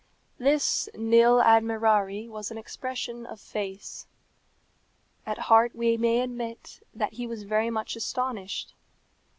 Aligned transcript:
This 0.39 0.89
nil 0.95 1.39
admirari 1.43 2.27
was 2.27 2.49
an 2.49 2.57
expression 2.57 3.27
of 3.27 3.39
face. 3.39 4.07
At 5.27 5.37
heart 5.37 5.75
we 5.75 5.95
may 5.95 6.21
admit 6.21 6.79
that 6.91 7.13
he 7.13 7.27
was 7.27 7.43
very 7.43 7.69
much 7.69 7.95
astonished. 7.95 8.73